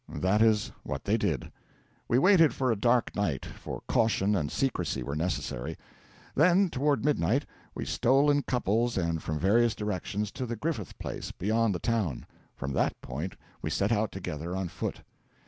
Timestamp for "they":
1.03-1.15